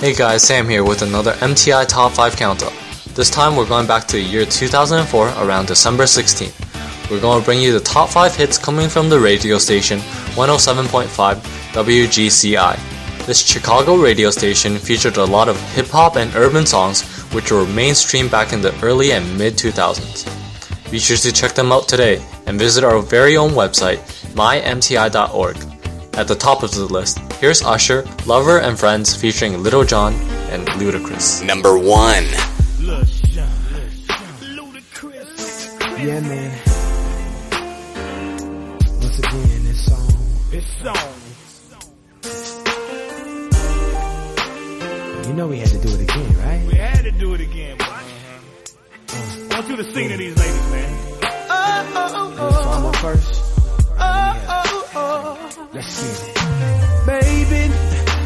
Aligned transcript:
Hey 0.00 0.12
guys, 0.12 0.42
Sam 0.42 0.68
here 0.68 0.84
with 0.84 1.02
another 1.02 1.32
MTI 1.34 1.88
Top 1.88 2.12
5 2.12 2.36
Countdown. 2.36 2.72
This 3.14 3.30
time 3.30 3.56
we're 3.56 3.66
going 3.66 3.86
back 3.86 4.06
to 4.08 4.16
the 4.16 4.22
year 4.22 4.44
2004 4.44 5.28
around 5.46 5.66
December 5.66 6.02
16th. 6.02 7.10
We're 7.10 7.20
going 7.20 7.40
to 7.40 7.44
bring 7.44 7.60
you 7.60 7.72
the 7.72 7.80
top 7.80 8.10
5 8.10 8.36
hits 8.36 8.58
coming 8.58 8.88
from 8.90 9.08
the 9.08 9.18
radio 9.18 9.56
station 9.56 10.00
107.5 10.34 11.36
WGCI. 11.72 13.26
This 13.26 13.46
Chicago 13.46 13.96
radio 13.96 14.30
station 14.30 14.76
featured 14.78 15.16
a 15.16 15.24
lot 15.24 15.48
of 15.48 15.58
hip 15.72 15.86
hop 15.86 16.16
and 16.16 16.34
urban 16.34 16.66
songs 16.66 17.02
which 17.32 17.50
were 17.50 17.64
mainstream 17.64 18.28
back 18.28 18.52
in 18.52 18.60
the 18.60 18.78
early 18.82 19.12
and 19.12 19.38
mid 19.38 19.54
2000s. 19.54 20.90
Be 20.90 20.98
sure 20.98 21.16
to 21.16 21.32
check 21.32 21.52
them 21.52 21.72
out 21.72 21.88
today 21.88 22.22
and 22.46 22.58
visit 22.58 22.84
our 22.84 23.00
very 23.00 23.36
own 23.36 23.52
website, 23.52 23.98
mymti.org. 24.34 25.56
At 26.14 26.28
the 26.28 26.34
top 26.34 26.62
of 26.62 26.72
the 26.72 26.84
list, 26.84 27.18
here's 27.44 27.62
Usher, 27.62 28.06
Lover 28.24 28.58
and 28.58 28.78
Friends 28.78 29.14
featuring 29.14 29.62
Little 29.62 29.84
John 29.84 30.14
and 30.48 30.66
Ludacris. 30.80 31.44
Number 31.44 31.76
one. 31.76 32.24
Yeah, 36.00 36.20
man. 36.20 36.50
Once 38.98 39.18
again, 39.18 39.64
this 39.64 39.84
song. 39.84 40.08
This 40.50 40.66
song. 40.80 40.96
You 45.28 45.34
know 45.34 45.46
we 45.46 45.58
had 45.58 45.68
to 45.68 45.78
do 45.82 45.88
it 45.92 46.00
again, 46.00 46.38
right? 46.38 46.66
We 46.66 46.74
had 46.76 47.04
to 47.04 47.12
do 47.12 47.34
it 47.34 47.42
again, 47.42 47.76
boy. 47.76 47.84
I 47.84 49.48
want 49.50 49.68
you 49.68 49.76
to 49.76 49.84
sing 49.92 50.08
to 50.08 50.16
these 50.16 50.34
ladies, 50.38 50.70
man. 50.70 51.20
This 51.20 52.62
song 52.62 52.84
on 52.86 52.94
first. 52.94 53.43
Let's 54.94 56.02
get 56.02 56.14
it. 56.20 57.06
Baby, 57.06 57.74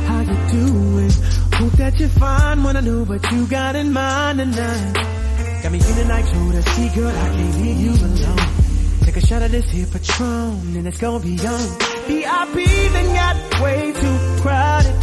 how 0.06 0.20
you 0.20 0.36
doing? 0.52 1.10
Hope 1.54 1.72
that 1.72 1.98
you're 1.98 2.08
fine. 2.10 2.62
Wanna 2.62 2.82
know 2.82 3.04
what 3.04 3.32
you 3.32 3.46
got 3.46 3.74
in 3.74 3.92
mind 3.92 4.38
tonight. 4.38 4.92
Got 5.62 5.72
me 5.72 5.80
feeling 5.80 6.08
like 6.08 6.26
to 6.26 6.62
see, 6.62 6.88
girl, 6.94 7.08
I 7.08 7.28
can't 7.36 7.56
leave 7.56 7.80
you 7.80 7.92
alone. 7.92 8.36
Take 9.00 9.16
a 9.16 9.26
shot 9.26 9.42
of 9.42 9.50
this 9.50 9.70
here 9.70 9.86
Patron, 9.86 10.76
and 10.76 10.86
it's 10.86 10.98
gonna 10.98 11.24
be 11.24 11.38
on. 11.40 11.68
VIP 12.06 12.56
then 12.92 13.14
got 13.14 13.60
way 13.62 13.92
too 13.92 14.18
crowded. 14.42 14.94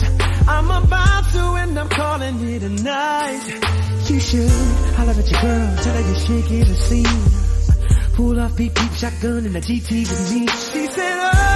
I'm 0.47 0.69
about 0.69 1.31
to, 1.33 1.43
and 1.63 1.79
I'm 1.79 1.89
calling 1.89 2.47
it 2.47 2.61
a 2.61 2.69
night. 2.69 3.43
You 4.07 4.19
should 4.19 4.49
holler 4.95 5.11
at 5.11 5.31
your 5.31 5.41
girl, 5.41 5.77
tell 5.77 5.95
her 5.95 6.01
you're 6.01 6.19
shaking 6.19 6.65
the 6.65 6.75
scene. 6.75 7.45
Pull 8.13 8.39
off 8.39 8.55
beep 8.55 8.73
beep 8.75 8.93
shotgun 8.93 9.45
and 9.45 9.55
a 9.57 9.61
GT 9.61 10.07
with 10.07 10.31
me. 10.31 10.47
She 10.47 10.87
said, 10.87 11.17
oh, 11.19 11.54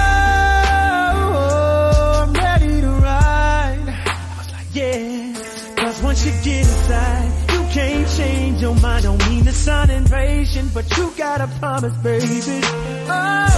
but 10.74 10.96
you 10.96 11.12
gotta 11.16 11.46
promise, 11.58 11.96
baby. 11.98 12.60
Oh, 13.08 13.50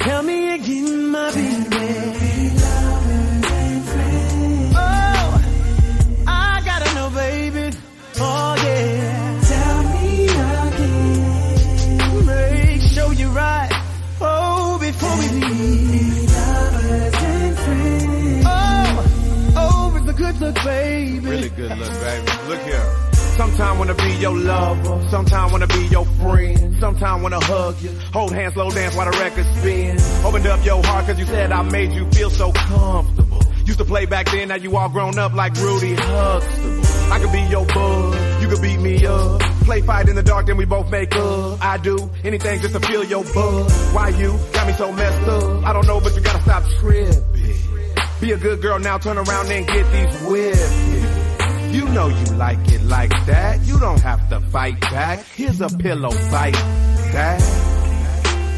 tell 0.00 0.22
me 0.22 0.54
again, 0.54 1.08
my 1.08 1.30
baby. 1.32 2.33
Look, 20.54 20.64
baby. 20.64 21.18
Really 21.20 21.48
good 21.50 21.78
look, 21.78 21.92
baby. 22.00 22.32
Look 22.48 22.60
here. 22.62 22.90
Sometime 23.36 23.78
wanna 23.78 23.94
be 23.94 24.14
your 24.14 24.36
lover, 24.36 25.08
sometime 25.10 25.50
wanna 25.50 25.66
be 25.66 25.86
your 25.86 26.04
friend, 26.04 26.76
sometime 26.78 27.20
wanna 27.20 27.44
hug 27.44 27.80
you, 27.82 27.90
hold 28.12 28.32
hands, 28.32 28.54
slow 28.54 28.70
dance 28.70 28.94
while 28.94 29.10
the 29.10 29.18
record 29.18 29.44
spin. 29.58 29.98
Opened 30.24 30.46
up 30.46 30.64
your 30.64 30.80
heart 30.84 31.06
cause 31.06 31.18
you 31.18 31.26
said 31.26 31.50
I 31.50 31.62
made 31.62 31.92
you 31.92 32.08
feel 32.12 32.30
so 32.30 32.52
comfortable. 32.52 33.42
Used 33.66 33.78
to 33.78 33.84
play 33.84 34.06
back 34.06 34.30
then, 34.30 34.48
now 34.48 34.54
you 34.54 34.76
all 34.76 34.88
grown 34.88 35.18
up 35.18 35.32
like 35.34 35.52
Rudy 35.56 35.96
Huxtable. 35.96 37.12
I 37.12 37.18
could 37.18 37.32
be 37.32 37.40
your 37.50 37.66
bud, 37.66 38.40
you 38.42 38.48
could 38.48 38.62
beat 38.62 38.78
me 38.78 39.04
up. 39.04 39.40
Play 39.64 39.80
fight 39.80 40.08
in 40.08 40.14
the 40.14 40.22
dark, 40.22 40.46
then 40.46 40.56
we 40.56 40.64
both 40.64 40.88
make 40.90 41.16
up. 41.16 41.64
I 41.64 41.78
do 41.78 42.08
anything 42.22 42.60
just 42.60 42.74
to 42.74 42.80
feel 42.80 43.02
your 43.02 43.24
buzz. 43.24 43.92
Why 43.92 44.10
you 44.10 44.38
got 44.52 44.66
me 44.68 44.74
so 44.74 44.92
messed 44.92 45.28
up? 45.28 45.64
I 45.64 45.72
don't 45.72 45.86
know, 45.88 46.00
but 46.00 46.14
you 46.14 46.20
gotta 46.20 46.42
stop 46.42 46.62
tripping. 46.78 47.33
Be 48.24 48.32
a 48.32 48.38
good 48.38 48.62
girl 48.62 48.78
now, 48.78 48.96
turn 48.96 49.18
around 49.18 49.50
and 49.50 49.66
get 49.66 49.84
these 49.92 50.22
whipped. 50.22 51.74
You 51.74 51.84
know 51.90 52.08
you 52.08 52.24
like 52.36 52.72
it 52.72 52.80
like 52.84 53.10
that. 53.26 53.60
You 53.66 53.78
don't 53.78 54.00
have 54.00 54.30
to 54.30 54.40
fight 54.40 54.80
back. 54.80 55.18
Here's 55.34 55.60
a 55.60 55.68
pillow 55.68 56.10
fight 56.10 56.54
that. 56.54 57.42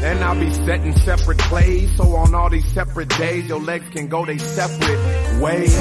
And 0.05 0.23
I'll 0.23 0.39
be 0.39 0.53
setting 0.53 0.95
separate 0.99 1.39
plays, 1.39 1.93
so 1.97 2.15
on 2.15 2.33
all 2.33 2.49
these 2.49 2.65
separate 2.71 3.09
days, 3.09 3.49
your 3.49 3.59
legs 3.59 3.89
can 3.89 4.07
go 4.07 4.23
they 4.23 4.37
separate 4.37 5.41
ways. 5.41 5.75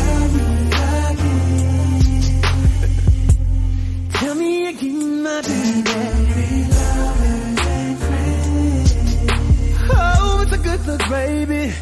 Tell 4.15 4.35
me 4.35 4.67
again, 4.67 5.23
my 5.23 5.43
baby. 5.43 6.67
Oh, 9.93 10.41
it's 10.43 10.53
a 10.53 10.59
good 10.59 10.87
look, 10.87 11.09
baby. 11.09 11.73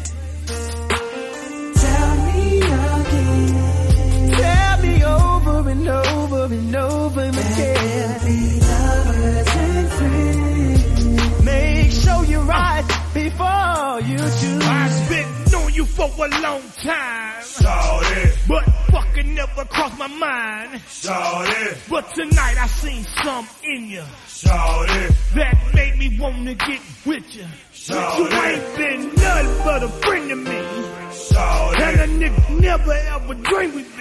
Before 13.37 14.01
you 14.01 14.17
choose. 14.17 14.63
I've 14.63 15.09
been 15.09 15.55
on 15.55 15.73
you 15.73 15.85
for 15.85 16.05
a 16.25 16.29
long 16.41 16.61
time. 16.83 17.43
Shorty, 17.43 18.31
But 18.47 18.63
fucking 18.91 19.33
never 19.35 19.65
crossed 19.65 19.97
my 19.97 20.07
mind. 20.07 20.81
shorty, 20.89 21.77
But 21.89 22.13
tonight 22.15 22.57
I 22.59 22.67
seen 22.67 23.05
some 23.23 23.47
in 23.63 23.89
you 23.89 24.03
shorty, 24.27 25.13
that 25.35 25.57
made 25.73 25.97
me 25.97 26.17
wanna 26.19 26.53
get 26.55 26.81
with 27.05 27.35
you. 27.35 27.45
Shorty. 27.73 28.23
You 28.23 28.41
ain't 28.41 28.77
been 28.77 29.15
nothing 29.15 29.63
but 29.63 29.83
a 29.83 29.89
friend 29.89 30.29
to 30.29 30.35
me. 30.35 30.55
And 30.57 31.13
shorty, 31.13 31.83
a 31.83 32.07
nigga 32.07 32.59
never 32.61 32.93
ever 32.93 33.33
dreamed 33.35 33.75
with 33.75 33.97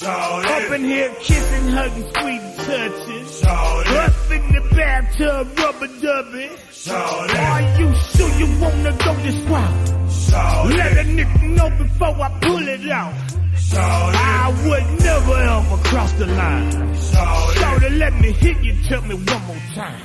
me. 0.00 0.08
Up 0.08 0.72
in 0.72 0.84
here 0.84 1.14
kissing, 1.20 1.68
hugging, 1.68 2.08
sweet 2.18 2.42
touches. 2.56 3.40
shorty, 3.40 3.96
Up 3.96 4.30
in 4.30 4.52
the 4.52 4.60
bathtub, 4.76 5.58
rubber 5.58 5.88
dubby. 5.88 6.48
shorty, 6.72 7.36
Are 7.38 7.62
you 7.78 7.94
sure 8.14 8.30
you 8.40 8.60
wanna 8.60 8.92
go 9.04 9.14
this 9.22 9.36
route? 9.50 9.88
shorty, 10.10 10.76
Let 10.76 10.92
a 10.92 11.04
nigga 11.04 11.42
know 11.56 11.70
before 11.70 12.22
I 12.22 12.38
pull 12.40 12.68
it 12.68 12.90
out. 12.90 13.14
shorty, 13.56 14.18
I 14.18 14.48
would 14.66 15.00
never 15.00 15.36
ever 15.36 15.76
cross 15.88 16.12
the 16.12 16.26
line. 16.26 16.70
shorty, 16.96 17.58
Shorty, 17.60 17.90
let 17.90 18.14
me 18.20 18.32
hit 18.32 18.56
you. 18.64 18.74
Tell 18.88 19.02
me 19.02 19.14
one 19.14 19.42
more 19.46 19.62
time. 19.74 20.02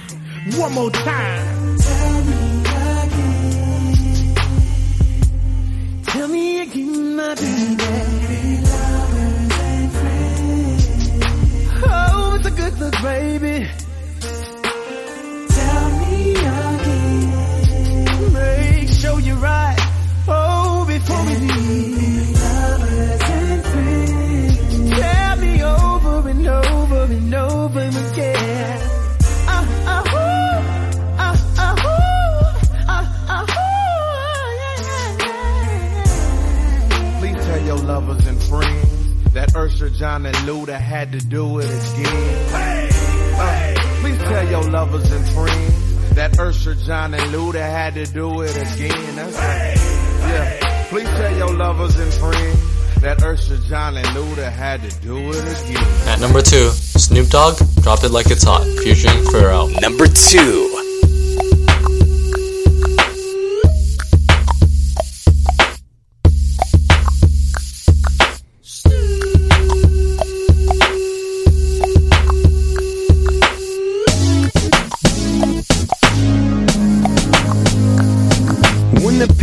One 0.58 0.74
more 0.74 0.92
time. 0.92 1.78
Tell 6.08 6.28
me 6.30 6.62
again, 6.62 7.16
my 7.16 7.36
baby. 7.36 8.87
Oh, 11.84 12.36
it's 12.36 12.48
a 12.48 12.52
good 12.52 12.80
look, 12.80 12.94
baby. 13.02 13.68
Tell 15.50 15.90
me 16.00 16.32
again. 16.36 17.34
Make 18.34 18.90
sure 18.90 19.20
you're 19.20 19.36
right. 19.38 19.78
Oh, 20.28 20.86
before 20.88 21.26
we 21.26 21.36
leave. 21.36 21.97
And 40.26 40.36
Luda 40.38 40.80
had 40.80 41.12
to 41.12 41.20
do 41.20 41.60
it 41.60 41.66
again. 41.66 42.54
Uh, 42.54 43.76
please 44.02 44.18
tell 44.18 44.50
your 44.50 44.64
lovers 44.64 45.12
and 45.12 45.26
friends 45.30 46.16
that 46.16 46.32
Ursher, 46.34 46.76
John, 46.86 47.14
and 47.14 47.24
Luda 47.34 47.62
had 47.62 47.94
to 47.96 48.06
do 48.06 48.42
it 48.42 48.56
again. 48.56 49.16
That's 49.16 49.38
right. 49.38 49.76
Yeah. 50.30 50.86
Please 50.90 51.08
tell 51.10 51.38
your 51.38 51.54
lovers 51.54 52.00
and 52.00 52.14
friends 52.14 53.02
that 53.02 53.20
Ursher, 53.20 53.64
John, 53.68 53.98
and 53.98 54.08
Luda 54.08 54.52
had 54.52 54.82
to 54.90 55.00
do 55.02 55.18
it 55.30 55.36
again. 55.38 55.84
At 56.08 56.20
number 56.20 56.42
2, 56.42 56.70
Snoop 56.70 57.28
Dogg, 57.30 57.58
Drop 57.82 58.04
It 58.04 58.10
Like 58.10 58.32
It's 58.32 58.44
Hot 58.44 58.64
featuring 58.84 59.24
Pharrell. 59.26 59.70
Number 59.82 60.08
two. 60.08 60.77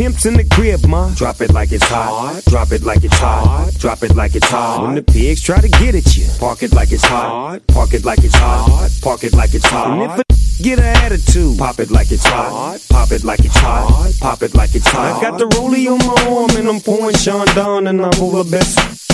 Pimp's 0.05 0.27
in 0.27 0.35
the 0.35 0.45
crib, 0.45 0.85
ma, 0.87 1.09
drop 1.15 1.41
it 1.41 1.51
like 1.51 1.73
it's 1.73 1.89
hot. 1.89 2.43
Drop 2.49 2.73
it 2.73 2.83
like 2.83 3.03
it's 3.05 3.17
hot. 3.17 3.73
Drop 3.79 4.03
it 4.03 4.15
like 4.15 4.35
it's 4.35 4.51
hot. 4.51 4.83
When 4.83 4.95
the 4.97 5.03
pigs 5.03 5.41
try 5.41 5.59
to 5.63 5.69
get 5.69 5.95
at 5.95 6.15
you, 6.15 6.27
park 6.39 6.63
it 6.63 6.75
like 6.75 6.93
it's 6.93 7.05
hot. 7.05 7.61
Park 7.69 7.95
it 7.95 8.05
like 8.05 8.23
it's 8.23 8.35
hot. 8.35 8.91
Park 9.01 9.25
it 9.25 9.33
like 9.33 9.55
it's 9.55 9.65
hot. 9.65 9.93
And 9.93 10.03
if 10.03 10.19
a 10.19 10.25
get 10.63 10.79
an 10.79 10.97
attitude, 11.05 11.57
pop 11.57 11.79
it 11.79 11.91
like 11.91 12.13
it's 12.13 12.27
hot. 12.27 12.79
Pop 12.91 13.13
it 13.13 13.25
like 13.25 13.41
it's 13.41 13.57
hot. 13.57 14.13
Pop 14.21 14.43
it 14.43 14.55
like 14.55 14.75
it's 14.75 14.87
hot. 14.87 15.17
I 15.17 15.23
got 15.23 15.39
the 15.39 15.47
rollie 15.57 15.89
on 15.91 15.99
my 16.07 16.17
arm 16.37 16.51
and 16.59 16.69
I'm 16.69 16.81
pouring 16.81 17.17
Sean 17.17 17.47
down 17.55 17.87
and 17.87 18.05
I'm 18.05 18.23
over 18.23 18.43
the 18.43 18.51
best. 18.51 18.94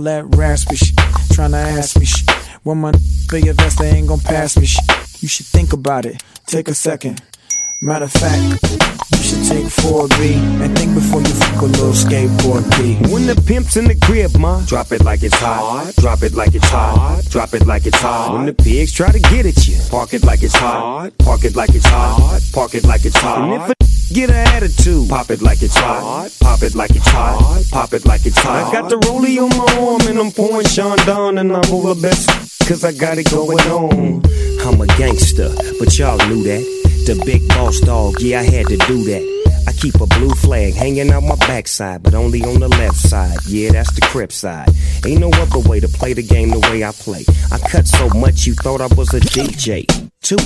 that 0.00 0.36
raspy 0.36 0.76
shit, 0.76 0.96
Tryna 0.96 1.78
ask 1.78 1.98
me 1.98 2.04
shit. 2.04 2.30
When 2.62 2.78
my 2.78 2.92
big 3.30 3.44
vest, 3.52 3.78
they 3.78 3.90
ain't 3.90 4.08
gon' 4.08 4.20
pass 4.20 4.56
me 4.56 4.66
shit. 4.66 4.84
You 5.22 5.28
should 5.28 5.46
think 5.46 5.72
about 5.72 6.06
it, 6.06 6.22
take 6.46 6.68
a 6.68 6.74
second. 6.74 7.22
Matter 7.84 8.06
of 8.06 8.12
fact, 8.12 8.62
you 9.12 9.18
should 9.18 9.44
take 9.44 9.66
4B 9.66 10.40
and 10.64 10.74
think 10.74 10.94
before 10.94 11.20
you 11.20 11.26
fuck 11.26 11.60
a 11.60 11.66
little 11.66 11.92
skateboard 11.92 12.64
B. 12.78 12.96
When 13.12 13.26
the 13.26 13.36
pimp's 13.46 13.76
in 13.76 13.84
the 13.84 13.94
crib, 13.94 14.34
ma, 14.38 14.64
drop 14.64 14.90
it 14.90 15.04
like 15.04 15.22
it's 15.22 15.38
hot. 15.38 15.92
Drop 15.96 16.22
it 16.22 16.32
like 16.32 16.54
it's 16.54 16.66
hot. 16.66 17.22
Drop 17.28 17.52
it 17.52 17.66
like 17.66 17.84
it's 17.84 18.00
hot. 18.00 18.32
When 18.32 18.46
the 18.46 18.54
pigs 18.54 18.90
try 18.90 19.12
to 19.12 19.18
get 19.18 19.44
at 19.44 19.68
you, 19.68 19.76
park 19.90 20.14
it 20.14 20.24
like 20.24 20.42
it's 20.42 20.56
hot. 20.56 21.12
Park 21.18 21.44
it 21.44 21.56
like 21.56 21.74
it's 21.74 21.84
hot. 21.84 22.40
Park 22.54 22.74
it 22.74 22.84
like 22.84 23.04
it's 23.04 23.18
hot. 23.18 23.52
And 23.52 23.52
if 23.52 23.68
a 23.68 23.74
get 24.14 24.30
an 24.30 24.48
attitude, 24.56 25.10
pop 25.10 25.30
it 25.30 25.42
like 25.42 25.62
it's 25.62 25.76
hot. 25.76 26.30
Pop 26.40 26.62
it 26.62 26.74
like 26.74 26.96
it's 26.96 27.08
hot. 27.08 27.64
Pop 27.70 27.92
it 27.92 28.06
like 28.06 28.24
it's 28.24 28.38
hot. 28.38 28.64
I 28.64 28.72
got 28.72 28.88
the 28.88 28.96
rollie 28.96 29.36
on 29.36 29.50
my 29.58 29.68
arm 29.84 30.00
and 30.08 30.18
I'm 30.18 30.32
pouring 30.32 30.66
Sean 30.68 30.96
down 31.04 31.36
and 31.36 31.52
I'm 31.52 31.70
all 31.70 31.92
the 31.92 32.00
best. 32.00 32.30
Cause 32.66 32.82
I 32.82 32.92
got 32.92 33.18
it 33.18 33.30
going 33.30 33.60
on. 33.68 34.22
I'm 34.64 34.80
a 34.80 34.86
gangster, 34.96 35.54
but 35.78 35.98
y'all 35.98 36.16
knew 36.28 36.42
that. 36.44 36.83
The 37.04 37.22
big 37.26 37.46
boss 37.48 37.80
dog, 37.80 38.14
yeah, 38.20 38.40
I 38.40 38.44
had 38.44 38.66
to 38.68 38.78
do 38.78 39.04
that. 39.04 39.64
I 39.66 39.72
keep 39.72 39.94
a 39.96 40.06
blue 40.06 40.30
flag 40.30 40.72
hanging 40.72 41.10
out 41.10 41.22
my 41.22 41.36
backside, 41.36 42.02
but 42.02 42.14
only 42.14 42.42
on 42.42 42.60
the 42.60 42.68
left 42.68 42.96
side. 42.96 43.36
Yeah, 43.46 43.72
that's 43.72 43.92
the 43.92 44.00
crip 44.00 44.32
side. 44.32 44.70
Ain't 45.04 45.20
no 45.20 45.28
other 45.28 45.58
way 45.68 45.80
to 45.80 45.88
play 45.88 46.14
the 46.14 46.22
game 46.22 46.48
the 46.48 46.60
way 46.60 46.82
I 46.82 46.92
play. 46.92 47.26
I 47.52 47.58
cut 47.58 47.86
so 47.86 48.08
much 48.08 48.46
you 48.46 48.54
thought 48.54 48.80
I 48.80 48.86
was 48.94 49.12
a 49.12 49.20
DJ. 49.20 49.84
Two, 50.22 50.38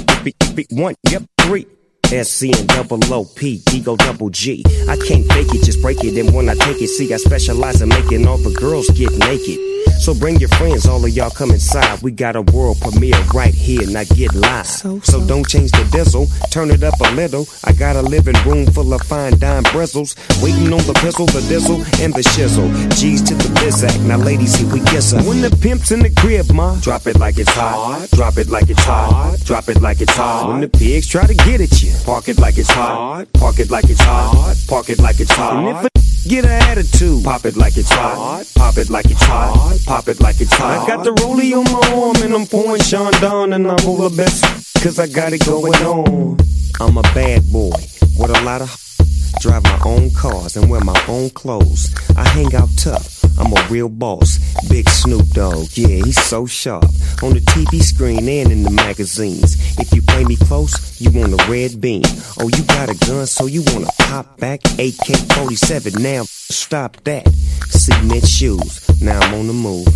one, 0.71 0.97
yep, 1.09 1.23
three. 1.43 1.65
SC 2.07 2.45
and 2.59 2.67
double 2.69 2.99
OP, 3.13 3.41
Ego 3.43 3.95
double 3.97 4.31
G. 4.31 4.65
I 4.89 4.97
can't 4.97 5.31
fake 5.31 5.55
it, 5.55 5.63
just 5.63 5.81
break 5.81 6.03
it. 6.03 6.19
And 6.19 6.35
when 6.35 6.49
I 6.49 6.55
take 6.55 6.83
it, 6.83 6.89
see, 6.89 7.13
I 7.15 7.19
specialize 7.19 7.83
in 7.83 7.91
making 7.91 8.27
all 8.27 8.39
the 8.39 8.53
girls 8.59 8.89
get 8.91 9.13
naked. 9.13 9.59
So 9.99 10.15
bring 10.15 10.37
your 10.37 10.49
friends, 10.51 10.87
all 10.87 11.05
of 11.05 11.11
y'all 11.11 11.31
come 11.31 11.51
inside. 11.51 12.03
We 12.03 12.13
got 12.13 12.37
a 12.37 12.43
world 12.43 12.81
premiere 12.81 13.21
right 13.35 13.53
here, 13.53 13.87
now 13.91 14.05
get 14.05 14.35
live. 14.35 14.67
So, 14.67 15.01
so. 15.01 15.21
so 15.21 15.27
don't 15.27 15.47
change 15.47 15.73
the 15.73 15.87
diesel, 15.93 16.27
turn 16.51 16.71
it 16.71 16.83
up 16.83 16.95
a 17.01 17.11
little. 17.13 17.47
I 17.65 17.73
got 17.73 17.97
a 17.97 18.03
living 18.03 18.37
room 18.47 18.67
full 18.67 18.95
of 18.95 19.03
fine 19.03 19.39
dime 19.39 19.65
bristles. 19.65 20.15
Waiting 20.43 20.73
on 20.73 20.85
the 20.87 20.95
pistol, 21.03 21.27
the 21.27 21.41
diesel, 21.49 21.77
and 22.01 22.15
the 22.15 22.23
shizzle. 22.23 22.71
G's 22.97 23.23
to 23.23 23.35
the 23.35 23.49
bizac, 23.61 24.01
now 24.07 24.17
ladies, 24.17 24.55
here 24.55 24.73
we 24.73 24.81
kiss 24.81 25.13
her. 25.13 25.23
When 25.23 25.43
the 25.43 25.51
pimp's 25.51 25.91
in 25.91 26.01
the 26.01 26.11
crib, 26.11 26.51
ma, 26.53 26.77
drop 26.81 27.07
it 27.07 27.19
like 27.19 27.39
it's 27.39 27.53
hot. 27.53 28.09
Drop 28.13 28.39
it 28.39 28.49
like 28.49 28.71
it's 28.71 28.85
hot. 28.85 29.37
Drop 29.45 29.69
it 29.69 29.83
like 29.83 30.01
it's 30.01 30.15
hot. 30.15 30.49
When 30.49 30.61
the 30.61 30.69
pigs 30.69 31.09
try 31.09 31.27
to 31.27 31.35
get 31.35 31.61
at 31.61 31.83
you, 31.83 31.93
park 32.05 32.29
it 32.29 32.39
like 32.39 32.57
it's 32.57 32.71
hot. 32.71 33.27
Park 33.35 33.59
it 33.59 33.71
like 33.71 33.91
it's 33.91 34.01
hot. 34.01 34.57
Park 34.69 34.89
it 34.91 35.01
like 35.01 35.21
it's 35.21 35.33
hot. 35.33 35.57
And 35.57 35.77
if 35.77 35.85
a 35.85 35.99
get 36.29 36.45
an 36.45 36.51
attitude, 36.51 37.25
pop 37.25 37.45
it 37.45 37.57
like 37.57 37.77
it's 37.77 37.91
hot. 37.91 38.45
Pop 38.55 38.77
it 38.77 38.91
like 38.91 39.07
it's 39.07 39.23
hot. 39.23 39.79
Pop 39.89 40.07
it 40.07 40.21
like 40.21 40.39
it's 40.39 40.53
hot. 40.53 40.85
I 40.85 40.87
got 40.87 41.03
the 41.03 41.13
rollie 41.13 41.57
on 41.57 41.65
my 41.65 41.81
arm 41.97 42.23
and 42.23 42.35
I'm 42.35 42.47
pouring 42.47 42.83
Sean 42.83 43.11
down 43.23 43.55
and 43.55 43.67
I'm 43.67 43.89
all 43.89 44.07
the 44.07 44.15
best. 44.15 44.45
Cause 44.83 44.99
I 44.99 45.07
got 45.07 45.33
it 45.33 45.47
going 45.47 45.73
on. 45.77 46.37
I'm 46.79 46.99
a 46.99 47.03
bad 47.15 47.51
boy 47.51 47.73
with 48.21 48.31
a 48.31 48.43
lot 48.45 48.61
of 48.61 48.69
drive 49.41 49.65
my 49.65 49.81
own 49.87 50.11
cars 50.11 50.59
and 50.59 50.69
wear 50.69 50.83
my 50.83 51.03
own 51.09 51.31
clothes. 51.31 51.89
I 52.19 52.29
hang 52.29 52.55
out 52.55 52.69
tough. 52.77 53.25
I'm 53.39 53.51
a 53.51 53.67
real 53.71 53.89
boss. 53.89 54.39
Big 54.69 54.91
Snoop 54.91 55.27
Dogg, 55.29 55.69
yeah, 55.73 56.05
he's 56.05 56.21
so 56.23 56.45
sharp. 56.45 56.85
On 57.23 57.33
the 57.33 57.41
TV 57.41 57.81
screen 57.81 58.29
and 58.29 58.53
in 58.53 58.65
the 58.65 58.71
magazines. 58.71 59.79
If 59.79 59.95
you 59.95 60.03
play 60.03 60.25
me 60.25 60.37
close, 60.37 61.01
you 61.01 61.11
want 61.13 61.33
a 61.33 61.51
red 61.51 61.81
beam. 61.81 62.03
Oh, 62.41 62.51
you 62.55 62.63
got 62.65 62.91
a 62.91 63.07
gun, 63.07 63.27
so 63.27 63.47
you 63.47 63.63
wanna 63.69 63.89
pop 64.01 64.39
back? 64.39 64.61
AK 64.79 65.17
47, 65.33 66.03
now 66.03 66.25
stop 66.27 66.97
that. 67.05 67.27
Cement 67.71 68.27
shoes, 68.27 68.88
now 69.01 69.21
I'm 69.21 69.35
on 69.35 69.47
the 69.47 69.53
move. 69.53 69.87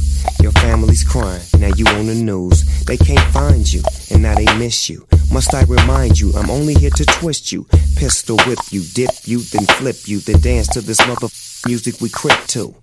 Your 0.41 0.53
family's 0.53 1.05
crying, 1.05 1.43
now 1.59 1.75
you 1.77 1.87
on 1.87 2.07
the 2.07 2.15
news. 2.15 2.85
They 2.85 2.97
can't 2.97 3.33
find 3.33 3.71
you, 3.71 3.83
and 4.11 4.23
now 4.23 4.35
they 4.35 4.47
miss 4.59 4.89
you. 4.89 5.07
Must 5.33 5.55
I 5.55 5.63
remind 5.65 6.21
you, 6.21 6.33
I'm 6.35 6.51
only 6.51 6.75
here 6.75 6.91
to 6.91 7.05
twist 7.05 7.53
you. 7.53 7.65
Pistol 7.97 8.37
whip 8.47 8.59
you, 8.71 8.83
dip 8.95 9.11
you, 9.25 9.41
then 9.41 9.67
flip 9.67 9.97
you, 10.07 10.21
then 10.21 10.41
dance 10.41 10.69
to 10.69 10.81
this 10.81 11.05
mother 11.07 11.29
music 11.67 12.01
we 12.01 12.09
crip 12.09 12.47
to. 12.49 12.82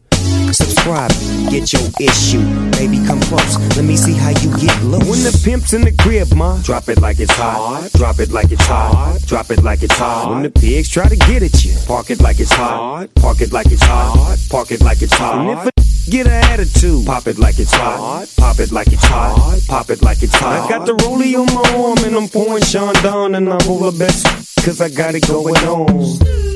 Subscribe, 0.54 1.12
get 1.50 1.72
your 1.74 1.88
issue. 2.00 2.44
Baby, 2.72 3.04
come 3.06 3.20
close. 3.22 3.58
Let 3.76 3.86
me 3.86 3.96
see 3.96 4.14
how 4.14 4.30
you 4.30 4.50
get 4.58 4.76
low. 4.84 5.00
When 5.00 5.22
the 5.24 5.40
pimp's 5.44 5.74
in 5.74 5.82
the 5.82 5.92
crib, 5.92 6.34
ma, 6.34 6.62
drop 6.62 6.90
it 6.90 7.02
like 7.02 7.20
it's 7.20 7.36
hot. 7.36 7.90
Drop 7.94 8.20
it 8.20 8.32
like 8.32 8.52
it's 8.52 8.66
hot. 8.66 9.20
Drop 9.26 9.52
it 9.52 9.64
like 9.64 9.84
it's 9.84 9.98
hot. 9.98 10.32
When 10.32 10.44
the 10.44 10.50
pigs 10.50 10.90
try 10.90 11.08
to 11.08 11.16
get 11.16 11.44
at 11.44 11.64
you, 11.64 11.74
park 11.88 12.10
it 12.10 12.22
like 12.22 12.40
it's 12.40 12.52
hot. 12.52 13.08
Park 13.16 13.42
it 13.42 13.52
like 13.52 13.72
it's 13.72 13.84
hot. 13.84 14.38
Park 14.50 14.72
it 14.72 14.82
like 14.82 15.02
it's 15.02 15.14
hot. 15.14 15.40
And 15.40 15.60
if 15.60 15.66
a 15.68 15.72
get 16.10 16.28
an 16.28 16.44
attitude, 16.52 17.06
pop 17.06 17.28
it 17.28 17.38
like 17.38 17.60
it's 17.60 17.74
hot. 17.74 18.28
Pop 18.38 18.60
it 18.60 18.72
like 18.72 18.88
it's 18.88 19.06
hot. 19.06 19.60
Pop 19.68 19.90
it 19.90 20.02
like 20.02 20.24
it's 20.24 20.36
hot. 20.36 20.66
I 20.66 20.70
got 20.70 20.86
the 20.86 20.94
rollie 20.94 21.36
on 21.36 21.46
my 21.54 21.86
arm 21.86 21.98
and 22.06 22.16
I'm 22.16 22.28
pouring 22.28 22.64
Sean 22.64 22.94
down 22.96 23.36
and 23.36 23.48
I'm 23.48 23.70
all 23.70 23.92
the 23.92 23.98
best. 23.98 24.26
Cause 24.66 24.82
I 24.82 24.90
got 24.90 25.16
it 25.16 25.28
going 25.28 25.56
on. 25.68 26.49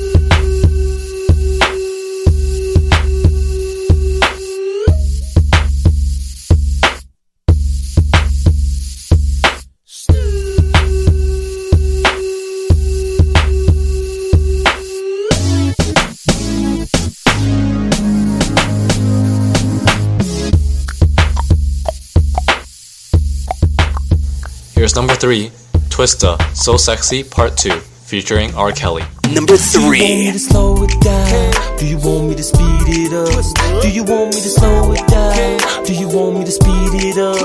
Here's 24.84 24.96
number 24.96 25.14
3, 25.14 25.48
Twista, 25.88 26.38
So 26.54 26.76
Sexy 26.76 27.24
Part 27.24 27.56
2, 27.56 27.70
featuring 27.70 28.54
R. 28.54 28.70
Kelly. 28.70 29.13
Number 29.32 29.56
three. 29.56 29.98
Do 30.00 30.04
you 30.04 30.12
want 30.12 30.26
me 30.26 30.32
to 30.32 30.38
slow 30.38 30.82
it 30.84 31.00
down? 31.00 31.78
Do 31.78 31.86
you 31.86 31.98
want 31.98 32.28
me 32.28 32.34
to 32.34 32.42
speed 32.42 32.88
it 32.88 33.12
up? 33.12 33.82
Do 33.82 33.88
you 33.90 34.04
want 34.04 34.34
me 34.34 34.40
to 34.40 34.50
slow 34.50 34.92
it 34.92 35.06
down? 35.08 35.84
Do 35.84 35.92
you 35.94 36.08
want 36.08 36.38
me 36.38 36.44
to 36.44 36.52
speed 36.52 36.92
it 36.92 37.18
up? 37.18 37.40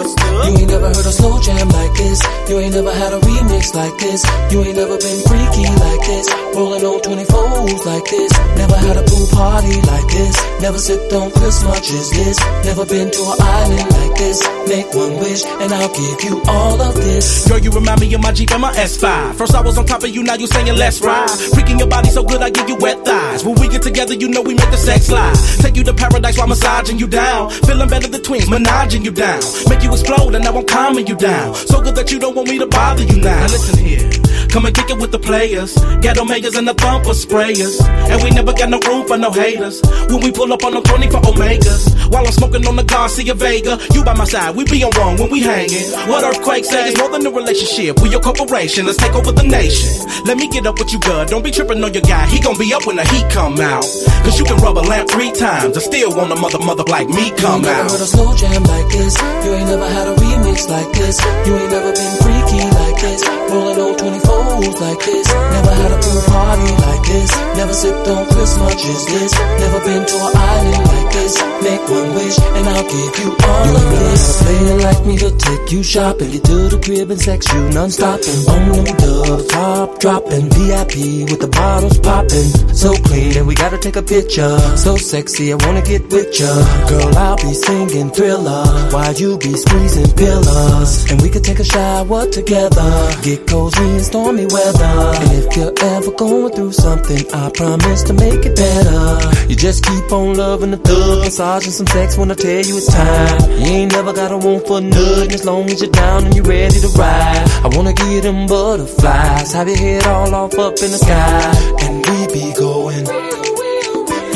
You 0.45 0.59
ain't 0.59 0.69
never 0.69 0.87
heard 0.87 1.07
a 1.07 1.13
slow 1.15 1.39
jam 1.41 1.69
like 1.69 1.93
this. 1.95 2.19
You 2.49 2.59
ain't 2.59 2.73
never 2.73 2.93
had 2.93 3.13
a 3.13 3.19
remix 3.19 3.73
like 3.73 3.97
this. 3.97 4.23
You 4.51 4.63
ain't 4.63 4.75
never 4.75 4.97
been 4.97 5.19
freaky 5.23 5.67
like 5.79 6.03
this. 6.03 6.27
Rolling 6.55 6.83
on 6.83 6.99
24s 7.01 7.85
like 7.85 8.05
this. 8.11 8.31
Never 8.59 8.75
had 8.75 8.97
a 8.97 9.03
pool 9.03 9.27
party 9.31 9.75
like 9.87 10.07
this. 10.11 10.35
Never 10.61 10.77
sipped 10.77 11.13
on 11.13 11.31
as 11.43 11.63
much 11.63 11.91
as 11.91 12.09
this. 12.11 12.37
Never 12.65 12.85
been 12.85 13.09
to 13.09 13.21
an 13.23 13.37
island 13.39 13.91
like 13.91 14.15
this. 14.17 14.43
Make 14.67 14.93
one 14.93 15.15
wish 15.19 15.45
and 15.45 15.71
I'll 15.71 15.93
give 15.93 16.23
you 16.23 16.41
all 16.47 16.81
of 16.81 16.95
this. 16.95 17.47
Girl, 17.47 17.59
you 17.59 17.71
remind 17.71 18.01
me 18.01 18.13
of 18.13 18.21
my 18.21 18.31
Jeep 18.31 18.51
and 18.51 18.61
my 18.61 18.73
S5. 18.73 19.35
First 19.35 19.55
I 19.55 19.61
was 19.61 19.77
on 19.77 19.85
top 19.85 20.03
of 20.03 20.09
you, 20.09 20.23
now 20.23 20.35
you 20.35 20.47
saying 20.47 20.67
let's 20.75 21.01
ride. 21.01 21.29
Your 21.77 21.87
body 21.87 22.09
so 22.09 22.23
good, 22.23 22.41
I 22.41 22.49
give 22.49 22.67
you 22.67 22.75
wet 22.75 23.05
thighs. 23.05 23.45
When 23.45 23.55
we 23.55 23.67
get 23.69 23.81
together, 23.81 24.13
you 24.13 24.27
know 24.27 24.41
we 24.41 24.53
make 24.53 24.71
the 24.71 24.77
sex 24.77 25.05
slide. 25.05 25.35
Take 25.61 25.75
you 25.77 25.83
to 25.83 25.93
paradise 25.93 26.37
while 26.37 26.47
massaging 26.47 26.99
you 26.99 27.07
down. 27.07 27.51
Feeling 27.51 27.89
better 27.89 28.07
than 28.07 28.21
twins, 28.21 28.49
menaging 28.49 29.03
you 29.05 29.11
down. 29.11 29.41
Make 29.69 29.83
you 29.83 29.91
explode 29.91 30.35
and 30.35 30.43
now 30.43 30.57
I'm 30.57 30.65
calming 30.65 31.07
you 31.07 31.15
down. 31.15 31.55
So 31.55 31.81
good 31.81 31.95
that 31.95 32.11
you 32.11 32.19
don't 32.19 32.35
want 32.35 32.49
me 32.49 32.59
to 32.59 32.67
bother 32.67 33.03
you 33.03 33.21
now. 33.21 33.39
Now 33.39 33.47
listen 33.47 33.85
here. 33.85 34.28
Come 34.49 34.65
and 34.65 34.75
kick 34.75 34.89
it 34.89 34.97
with 34.97 35.11
the 35.11 35.19
players. 35.19 35.75
Ghetto 36.01 36.25
majors 36.25 36.55
and 36.55 36.67
the 36.67 36.73
bumper 36.73 37.13
sprayers. 37.13 37.79
And 38.09 38.21
we 38.23 38.31
never 38.31 38.53
got 38.53 38.69
no 38.69 38.79
room 38.87 39.05
for 39.07 39.17
no 39.17 39.31
haters. 39.31 39.81
When 40.09 40.21
we 40.21 40.31
pull 40.31 40.51
up 40.51 40.63
on 40.63 40.73
the 40.73 40.81
Tony 40.81 41.07
for 41.07 41.21
Omegas. 41.21 42.09
While 42.11 42.25
I'm 42.25 42.31
smoking 42.31 42.65
on 42.65 42.75
the 42.75 42.83
Garcia 42.83 43.33
Vega. 43.33 43.77
You 43.93 44.03
by 44.03 44.13
my 44.13 44.25
side, 44.25 44.55
we 44.55 44.65
being 44.65 44.89
wrong 44.97 45.17
when 45.17 45.29
we 45.29 45.41
hanging. 45.41 45.91
What 46.09 46.23
earthquake 46.23 46.65
say 46.65 46.89
is 46.89 46.97
more 46.97 47.09
than 47.09 47.25
a 47.25 47.29
relationship. 47.29 48.01
We 48.01 48.09
your 48.09 48.21
corporation, 48.21 48.85
let's 48.85 48.97
take 48.97 49.13
over 49.13 49.31
the 49.31 49.43
nation. 49.43 49.89
Let 50.25 50.37
me 50.37 50.49
get 50.49 50.65
up 50.65 50.79
with 50.79 50.91
you, 50.91 50.99
girl. 50.99 51.25
Don't 51.25 51.43
be 51.43 51.51
tripping 51.51 51.83
on 51.83 51.93
your 51.93 52.01
guy. 52.01 52.25
He 52.27 52.39
gon' 52.41 52.57
be 52.57 52.73
up 52.73 52.85
when 52.87 52.97
the 52.97 53.05
heat 53.05 53.29
come 53.29 53.59
out. 53.61 53.85
Cause 54.25 54.39
you 54.39 54.45
can 54.45 54.57
rub 54.57 54.77
a 54.77 54.81
lamp 54.81 55.09
three 55.09 55.31
times. 55.31 55.77
I 55.77 55.81
still 55.81 56.09
want 56.15 56.31
a 56.31 56.35
mother, 56.35 56.59
mother 56.59 56.83
like 56.89 57.07
me 57.07 57.29
come 57.37 57.63
you 57.63 57.69
ain't 57.69 57.77
out. 57.77 57.85
Never 57.85 57.93
heard 57.93 58.01
a 58.01 58.09
slow 58.09 58.35
jam 58.35 58.63
like 58.63 58.89
this. 58.89 59.13
You 59.45 59.53
ain't 59.53 59.69
never 59.69 59.89
had 59.89 60.07
a 60.07 60.15
remix 60.17 60.67
like 60.69 60.91
this. 60.97 61.21
You 61.45 61.53
ain't 61.55 61.71
never 61.71 61.93
been 61.93 62.13
freaky 62.25 62.61
like 62.65 62.97
this. 63.01 63.21
Rolling 63.53 63.79
old 63.79 63.97
24 63.99 64.38
like 64.47 64.99
this. 65.05 65.27
Never 65.27 65.73
had 65.73 65.91
a 65.91 65.99
pool 65.99 66.21
party 66.27 66.71
like 66.85 67.03
this. 67.03 67.31
Never 67.57 67.73
sipped 67.73 68.07
on 68.07 68.25
Christmas 68.25 68.57
Munches 68.59 69.05
this. 69.05 69.31
Never 69.59 69.79
been 69.85 70.05
to 70.05 70.15
an 70.15 70.35
island 70.35 70.85
like 70.87 71.08
this. 71.11 71.37
Make 71.61 71.83
one 71.89 72.13
wish 72.15 72.37
and 72.39 72.65
I'll 72.69 72.83
give 72.83 73.13
you 73.19 73.29
all 73.47 73.65
you 73.65 73.75
of 73.75 73.85
this. 73.89 74.21
You 74.27 74.45
play 74.45 74.59
it 74.73 74.81
like 74.83 75.05
me 75.05 75.17
to 75.17 75.31
take 75.37 75.71
you 75.71 75.83
shopping. 75.83 76.31
Get 76.31 76.43
to 76.45 76.57
the 76.69 76.79
crib 76.83 77.11
and 77.11 77.21
sex 77.21 77.51
you 77.53 77.61
non-stopping. 77.69 78.39
On 78.49 78.61
them 78.71 78.95
dubs, 78.97 79.47
top 79.47 79.99
dropping. 79.99 80.49
VIP 80.49 81.29
with 81.29 81.39
the 81.39 81.47
bottles 81.47 81.99
popping. 81.99 82.49
So 82.73 82.93
clean 83.07 83.37
and 83.37 83.47
we 83.47 83.55
gotta 83.55 83.77
take 83.77 83.95
a 83.95 84.03
picture. 84.03 84.57
So 84.77 84.97
sexy, 84.97 85.51
I 85.53 85.55
wanna 85.65 85.81
get 85.81 86.09
with 86.11 86.39
ya. 86.39 86.51
Girl, 86.87 87.17
I'll 87.17 87.37
be 87.37 87.53
singing 87.53 88.09
thriller 88.11 88.65
while 88.91 89.13
you 89.13 89.37
be 89.37 89.53
squeezing 89.53 90.11
pillars. 90.15 91.11
And 91.11 91.21
we 91.21 91.29
could 91.29 91.43
take 91.43 91.59
a 91.59 91.63
shower 91.63 92.25
together. 92.29 92.89
Get 93.23 93.47
cozy 93.47 93.83
in 93.83 94.03
stormy 94.03 94.45
weather. 94.45 94.95
And 95.21 95.31
if 95.39 95.55
you're 95.55 95.73
ever 95.95 96.11
going 96.11 96.53
through 96.53 96.73
something, 96.73 97.23
I 97.33 97.49
promise 97.51 98.03
to 98.03 98.13
make 98.13 98.45
it 98.45 98.55
better. 98.55 99.47
You 99.49 99.55
just 99.55 99.83
keep 99.85 100.11
on 100.11 100.35
loving 100.35 100.71
the 100.71 100.77
thug, 100.77 100.98
massaging 101.23 101.71
some 101.71 101.87
sex 101.87 102.17
when 102.17 102.31
I 102.31 102.35
tell 102.35 102.63
you 102.65 102.77
it's 102.77 102.91
time. 102.93 103.51
You 103.59 103.71
ain't 103.79 103.91
never 103.91 104.13
got 104.13 104.31
a 104.31 104.37
want 104.37 104.67
for 104.67 104.81
nothing 104.81 105.31
as 105.31 105.45
long 105.45 105.69
as 105.69 105.81
you're 105.81 105.91
down 105.91 106.25
and 106.25 106.35
you're 106.35 106.45
ready 106.45 106.79
to 106.79 106.87
ride. 106.89 107.43
I 107.65 107.69
wanna 107.75 107.93
get 107.93 108.23
them 108.23 108.47
butterflies, 108.47 109.53
have 109.53 109.67
your 109.67 109.77
head 109.77 110.05
all 110.05 110.33
off 110.33 110.53
up 110.57 110.73
in 110.81 110.91
the 110.91 110.97
sky, 110.97 111.75
and 111.83 112.05
we 112.05 112.27
be 112.33 112.53
going. 112.53 112.68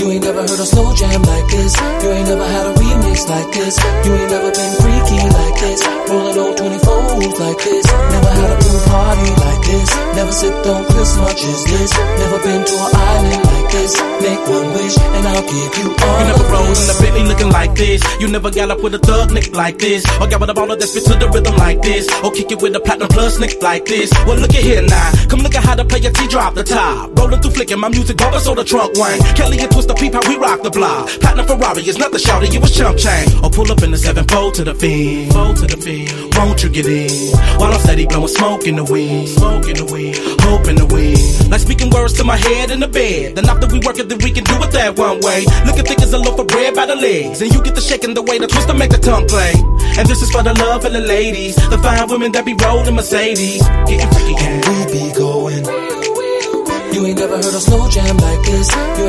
You 0.03 0.11
ain't 0.11 0.25
never 0.25 0.41
heard 0.41 0.59
a 0.59 0.67
slow 0.67 0.93
jam 0.93 1.21
like 1.23 1.47
this. 1.47 1.79
You 2.03 2.11
ain't 2.11 2.27
never 2.27 2.43
had 2.43 2.67
a 2.67 2.73
remix 2.75 3.23
like 3.23 3.47
this. 3.55 3.79
You 4.03 4.11
ain't 4.11 4.31
never 4.35 4.51
been 4.51 4.73
freaky 4.83 5.15
like 5.31 5.55
this. 5.63 5.79
Rolling 6.11 6.37
on 6.43 6.51
24s 6.59 7.39
like 7.39 7.59
this. 7.63 7.85
Never 7.87 8.31
had 8.35 8.51
a 8.51 8.57
pool 8.59 8.81
party 8.91 9.31
like 9.31 9.63
this. 9.63 9.89
Never 10.11 10.31
sipped 10.33 10.67
on 10.67 10.83
Chris 10.91 11.15
much 11.15 11.39
as 11.47 11.63
this. 11.63 11.95
Never 12.19 12.37
been 12.43 12.67
to 12.67 12.75
an 12.83 12.91
island 12.99 13.43
like 13.47 13.71
this. 13.71 13.95
Make 14.19 14.43
one 14.43 14.67
wish 14.75 14.97
and 14.99 15.23
I'll 15.23 15.47
give 15.47 15.71
you 15.79 15.95
all 15.95 16.19
You 16.19 16.25
never 16.35 16.43
rode 16.51 16.75
in 16.75 16.89
a 16.91 16.95
Bentley 16.99 17.23
looking 17.23 17.49
like 17.55 17.75
this. 17.75 18.03
You 18.19 18.27
never 18.27 18.51
got 18.51 18.71
up 18.71 18.83
with 18.83 18.95
a 18.95 18.99
thug 18.99 19.31
nick 19.31 19.55
like 19.55 19.79
this. 19.79 20.03
Or 20.19 20.27
got 20.27 20.41
with 20.41 20.49
a 20.49 20.53
baller 20.53 20.77
that 20.77 20.87
spit 20.87 21.05
to 21.05 21.15
the 21.15 21.29
rhythm 21.31 21.55
like 21.55 21.81
this. 21.81 22.11
Or 22.19 22.31
kick 22.31 22.51
it 22.51 22.61
with 22.61 22.75
a 22.75 22.81
platinum 22.81 23.07
plus 23.07 23.39
nick 23.39 23.63
like 23.63 23.85
this. 23.85 24.11
Well, 24.27 24.35
look 24.35 24.51
at 24.51 24.63
here 24.67 24.81
now. 24.83 25.11
Come 25.31 25.39
look 25.39 25.55
at 25.55 25.63
how 25.63 25.75
the 25.75 25.85
player 25.85 26.11
T 26.11 26.27
drop 26.27 26.55
the 26.55 26.63
top. 26.63 27.17
Rolling 27.17 27.39
through 27.39 27.55
flicking 27.55 27.79
my 27.79 27.87
music 27.87 28.17
bumping 28.17 28.41
so 28.41 28.53
the 28.53 28.65
trunk 28.65 28.99
wang. 28.99 29.17
Kelly 29.39 29.59
and 29.63 29.71
Twist 29.71 29.92
the 29.93 29.99
peep 29.99 30.13
how 30.13 30.21
we 30.27 30.37
rock 30.37 30.61
the 30.61 30.69
block. 30.69 31.07
Platinum 31.21 31.45
Ferrari 31.45 31.81
is 31.87 31.97
not 31.97 32.11
nothing 32.11 32.25
shouty, 32.25 32.53
you 32.53 32.59
was 32.59 32.75
chump 32.75 32.97
chain. 32.97 33.27
Or 33.39 33.45
oh, 33.45 33.49
pull 33.49 33.71
up 33.71 33.81
in 33.83 33.91
the 33.91 33.97
seven 33.97 34.25
fold 34.25 34.53
to 34.55 34.63
the 34.63 34.73
fiend. 34.73 35.33
Fold 35.33 35.57
to 35.57 35.67
the 35.67 35.77
fiend. 35.77 36.35
Won't 36.35 36.63
you 36.63 36.69
get 36.69 36.85
in? 36.85 37.09
While 37.59 37.73
I'm 37.73 37.79
steady 37.79 38.05
blowing 38.05 38.27
smoke 38.27 38.65
in 38.65 38.75
the 38.75 38.83
wind. 38.83 39.29
Smoke 39.29 39.67
in 39.69 39.75
the 39.77 39.85
wind. 39.85 40.17
Hope 40.41 40.67
in 40.67 40.75
the 40.75 40.85
wind. 40.85 41.51
Like 41.51 41.61
speaking 41.61 41.89
words 41.89 42.13
to 42.13 42.23
my 42.23 42.37
head 42.37 42.71
in 42.71 42.79
the 42.79 42.87
bed. 42.87 43.35
Then 43.35 43.47
after 43.49 43.67
we 43.67 43.79
work 43.85 43.99
it, 43.99 44.09
then 44.09 44.19
we 44.19 44.31
can 44.31 44.43
do 44.43 44.55
it 44.63 44.71
that 44.71 44.97
one 44.97 45.19
way. 45.21 45.45
Looking 45.65 45.85
thick 45.85 46.01
as 46.01 46.13
a 46.13 46.17
loaf 46.17 46.39
of 46.39 46.47
bread 46.47 46.73
by 46.75 46.85
the 46.85 46.95
legs. 46.95 47.41
And 47.41 47.53
you 47.53 47.61
get 47.61 47.75
the 47.75 47.81
shaking 47.81 48.13
the 48.13 48.23
way 48.23 48.37
the 48.39 48.47
twist 48.47 48.67
to 48.67 48.73
make 48.73 48.91
the 48.91 48.97
tongue 48.97 49.27
play. 49.27 49.53
And 49.97 50.07
this 50.07 50.21
is 50.21 50.31
for 50.31 50.43
the 50.43 50.53
love 50.53 50.85
of 50.85 50.93
the 50.93 51.01
ladies. 51.01 51.55
The 51.55 51.77
fine 51.77 52.07
women 52.09 52.31
that 52.33 52.45
be 52.45 52.53
rolling 52.53 52.95
Mercedes. 52.95 53.61
Getting 53.87 54.09
freaky, 54.09 54.33
yeah. 54.33 54.61
we 54.69 54.75
be 54.91 55.03
going. 55.13 55.93
You 56.93 57.07
ain't 57.07 57.17
never 57.17 57.37
heard 57.37 57.45
a 57.45 57.59
slow 57.59 57.89
jam 57.89 58.17
like 58.17 58.41
this. 58.45 58.69
You 58.69 59.02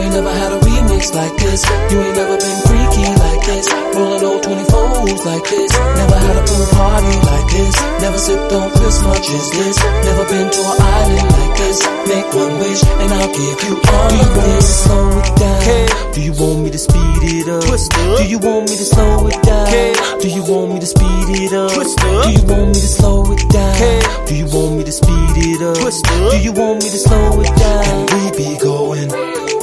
ain't 1.04 1.14
never 1.14 1.26
had 1.26 1.34
a 1.34 1.34
remix 1.34 1.34
like 1.34 1.36
this. 1.36 1.64
You 1.90 2.00
ain't 2.00 2.16
never 2.16 2.36
been 2.36 2.60
freaky 2.64 3.06
like 3.20 3.42
this. 3.44 3.66
Rolling 3.94 4.24
on 4.24 4.40
24s 4.40 5.24
like 5.24 5.44
this. 5.50 5.72
Never 5.72 6.16
had 6.16 6.36
a 6.36 6.44
pool 6.44 6.66
party 6.72 7.16
like 7.28 7.48
this. 7.50 7.74
Never 8.00 8.18
sipped 8.18 8.52
on 8.52 8.70
Chris 8.72 9.02
much 9.02 9.28
as 9.30 9.50
this. 9.50 9.76
Never 10.04 10.24
been 10.28 10.50
to 10.50 10.60
an 10.60 10.80
island 10.80 11.30
like 11.32 11.56
this. 11.58 11.78
Make 12.08 12.28
one 12.34 12.58
wish 12.58 12.82
and 12.84 13.12
I'll 13.12 13.32
give 13.32 13.60
you 13.64 13.74
all 13.92 14.08
Do 14.08 14.16
you 14.16 14.30
want 14.32 14.48
me 14.48 14.56
to 14.56 14.62
slow 14.62 15.08
it 15.18 15.36
down? 15.36 16.12
Do 16.12 16.20
you 16.20 16.32
want 16.32 16.58
me 16.64 16.70
to 16.70 16.78
speed 16.78 17.22
it 17.22 17.48
up? 17.48 17.64
Twist 17.64 17.92
up? 17.94 18.18
Do 18.18 18.24
you 18.28 18.38
want 18.38 18.70
me 18.70 18.76
to 18.76 18.84
slow 18.84 19.26
it 19.26 19.42
down? 19.42 20.20
Do 20.20 20.28
you 20.28 20.42
want 20.44 20.72
me 20.74 20.80
to 20.80 20.86
speed 20.86 21.28
it 21.28 21.52
up? 21.52 21.72
Twist 21.72 22.00
up? 22.00 22.24
Do 22.24 22.30
you 22.32 22.44
want 22.46 22.68
me 22.68 22.80
to 22.80 22.88
slow 22.88 23.32
it 23.32 23.42
down? 23.50 24.26
Do 24.26 24.34
you 24.34 24.46
want 24.46 24.76
me 24.78 24.84
to 24.84 24.92
speed 24.92 25.36
it 25.36 25.62
up? 25.62 25.76
Twist 25.78 26.06
up? 26.06 26.30
Do 26.32 26.38
you 26.38 26.52
want 26.52 26.82
me 26.82 26.90
to 26.90 26.98
slow 26.98 27.40
it 27.40 27.52
down? 27.56 27.84
And 27.84 28.10
we 28.10 28.30
be 28.36 28.58
going. 28.58 29.53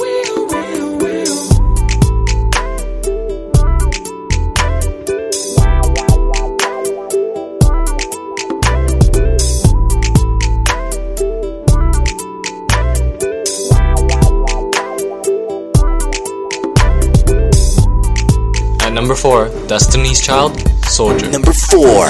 Number 19.02 19.16
4, 19.16 19.66
Destiny's 19.66 20.20
Child, 20.20 20.62
Soldier. 20.84 21.28
Number 21.28 21.52
four. 21.52 22.06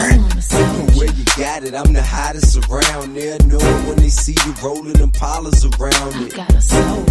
Where 0.93 1.11
you 1.11 1.25
got 1.39 1.65
it, 1.65 1.75
I'm 1.75 1.95
the 1.95 2.03
hottest 2.03 2.59
around 2.69 3.15
there. 3.15 3.39
Know 3.47 3.57
when 3.89 3.97
they 3.97 4.11
see 4.11 4.37
you 4.45 4.53
rolling 4.63 4.93
them 4.93 5.11
polars 5.11 5.65
around 5.65 6.13
it. 6.21 6.37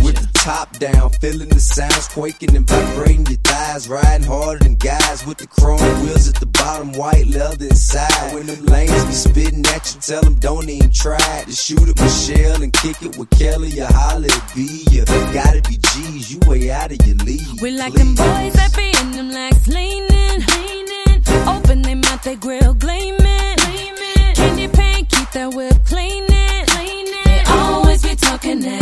With 0.04 0.18
the 0.18 0.31
top 0.42 0.76
down, 0.80 1.10
feeling 1.22 1.50
the 1.50 1.60
sounds 1.60 2.08
quaking 2.08 2.56
and 2.56 2.68
vibrating 2.68 3.26
your 3.28 3.38
thighs. 3.44 3.88
Riding 3.88 4.26
harder 4.26 4.64
than 4.64 4.76
guys 4.76 5.26
with 5.26 5.38
the 5.38 5.48
chrome 5.48 5.80
wheels 6.02 6.28
at 6.28 6.36
the 6.36 6.48
bottom, 6.48 6.94
white 6.94 7.28
leather 7.28 7.66
inside. 7.66 8.34
When 8.34 8.48
them 8.48 8.66
lanes 8.66 9.06
be 9.06 9.14
spitting 9.14 9.66
at 9.68 9.94
you, 9.94 10.02
tell 10.02 10.22
them 10.22 10.36
don't 10.36 10.68
even 10.70 10.92
try 10.92 11.44
to 11.46 11.52
shoot 11.52 11.88
at 11.88 12.00
Michelle 12.00 12.64
and 12.64 12.74
kick 12.74 13.02
it 13.02 13.18
with 13.18 13.30
Kelly 13.30 13.80
or 13.80 13.88
holler 13.88 14.32
at 14.32 14.52
B. 14.56 14.84
You 14.90 15.06
gotta 15.06 15.62
be 15.70 15.78
G's, 15.78 16.34
you 16.34 16.40
way 16.48 16.72
out 16.72 16.92
of 16.92 17.06
your 17.06 17.18
league. 17.18 17.62
We 17.62 17.72
like 17.72 17.94
them 17.94 18.16
boys 18.16 18.54
that 18.54 18.74
be 18.76 18.90
in 19.00 19.12
them 19.12 19.30
legs 19.30 19.68
leaning, 19.68 20.40
leaning. 20.52 21.22
Open 21.48 21.82
them 21.84 22.02
mouth, 22.02 22.24
they 22.24 22.36
grill 22.36 22.74
gleaming, 22.74 23.56
gleaming. 23.62 24.34
Candy 24.36 24.68
paint, 24.70 25.10
keep 25.10 25.30
that 25.32 25.54
whip 25.54 25.86
cleaning. 25.86 26.28
They 27.26 27.44
always 27.48 28.02
be 28.02 28.16
talking 28.16 28.60
that 28.62 28.81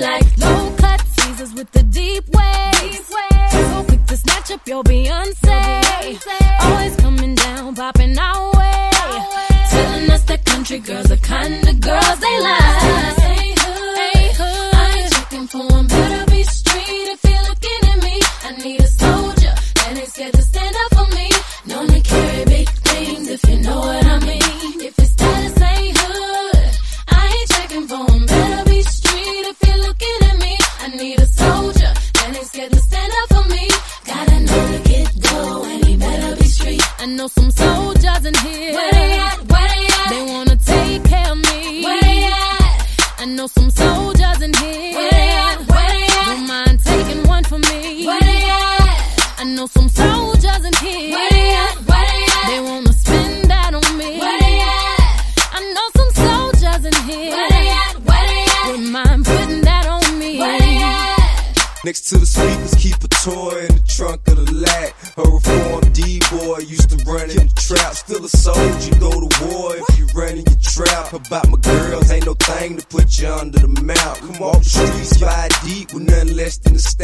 Like 0.00 0.24
low 0.38 0.61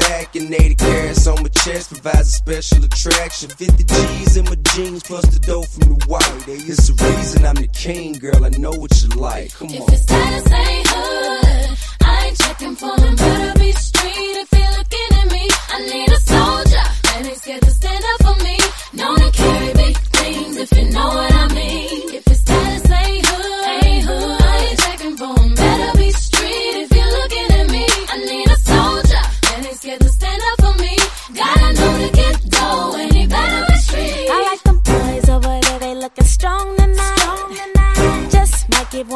And 0.09 0.55
80 0.55 0.75
carats 0.77 1.27
on 1.27 1.43
my 1.43 1.49
chest 1.49 1.91
provides 1.93 2.29
a 2.29 2.33
special 2.33 2.85
attraction. 2.85 3.51
50 3.51 3.85
G's 3.85 4.37
in 4.39 4.45
my 4.47 4.55
jeans 4.73 5.03
plus 5.03 5.25
the 5.27 5.39
dough 5.41 5.63
from 5.63 5.83
the. 5.99 5.99
It's 6.47 6.89
the 6.89 6.95
reason 7.05 7.45
I'm 7.45 7.55
the 7.57 7.67
king, 7.69 8.15
girl. 8.15 8.43
I 8.45 8.49
know 8.51 8.71
what 8.71 8.91
you 9.03 9.09
like. 9.21 9.53
Come 9.55 9.69
If 9.69 9.81
on. 9.83 9.93
it's 9.93 10.03
status 10.03 10.53
ain't 10.53 10.87
hood, 10.87 11.79
I 12.03 12.27
ain't 12.27 12.39
checking 12.39 12.77
for 12.77 12.97
them. 12.97 13.17
Better 13.17 13.59
be 13.59 13.73
street 13.73 14.37
if 14.43 14.53
you're 14.53 14.73
looking 14.79 15.11
at 15.21 15.33
me. 15.33 15.49
I 15.75 15.79
need 15.93 16.09
a 16.11 16.21
soldier 16.21 16.87
that 17.05 17.23
ain't 17.27 17.37
scared 17.39 17.63
to 17.63 17.71
stand 17.71 18.05
up 18.05 18.23
for 18.27 18.45
me. 18.45 18.59
Known 18.95 19.19
to 19.19 19.31
carry 19.33 19.73
big 19.75 19.97
things 19.99 20.57
if 20.57 20.73
you 20.73 20.91
know 20.91 21.07
what 21.09 21.33
I 21.35 21.55
mean. 21.55 22.15
If 22.15 22.28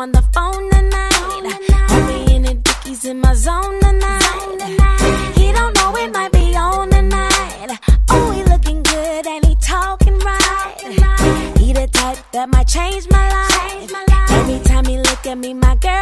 One 0.03 0.11
the 0.11 0.23
phone 0.35 0.69
tonight. 0.69 1.45
Homie 1.91 2.35
in 2.35 2.43
the 2.43 2.55
dickies 2.55 3.05
in 3.05 3.21
my 3.21 3.35
zone 3.35 3.79
tonight. 3.79 5.33
He 5.37 5.53
don't 5.53 5.73
know 5.77 5.97
it 5.97 6.13
might 6.13 6.33
be 6.33 6.57
on 6.57 6.91
tonight. 6.91 7.79
Oh, 8.11 8.33
he 8.33 8.43
looking 8.43 8.83
good 8.83 9.25
and 9.29 9.45
he 9.45 9.55
talking 9.61 10.19
right. 10.19 11.55
He 11.57 11.73
the 11.73 11.87
type 11.93 12.19
that 12.33 12.49
might 12.49 12.67
change 12.67 13.09
my 13.11 13.27
life. 13.31 13.93
Every 14.31 14.59
time 14.65 14.87
he 14.87 14.99
look 14.99 15.25
at 15.25 15.39
me, 15.39 15.55
my 15.55 15.77
girls 15.77 16.02